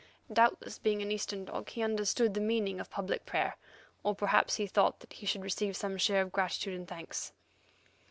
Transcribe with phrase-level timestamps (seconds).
[0.33, 3.55] Doubtless, being an Eastern dog, he understood the meaning of public prayer;
[4.01, 7.33] or perhaps he thought that he should receive some share of gratitude and thanks.